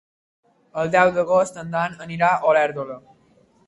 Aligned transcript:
El 0.83 0.89
deu 0.95 1.13
d'agost 1.19 1.61
en 1.65 1.71
Dan 1.77 1.97
anirà 2.09 2.35
a 2.41 2.53
Olèrdola. 2.53 3.01